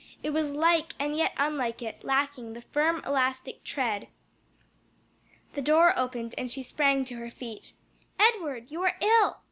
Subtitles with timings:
[0.23, 4.07] It was like and yet unlike it, lacking the firm, elastic tread.
[5.53, 7.73] The door opened and she sprang to her feet.
[8.19, 8.71] "Edward!
[8.71, 9.37] you are ill!"